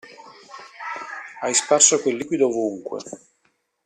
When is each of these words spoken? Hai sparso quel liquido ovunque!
Hai 1.41 1.53
sparso 1.61 2.01
quel 2.01 2.15
liquido 2.19 2.45
ovunque! 2.51 2.97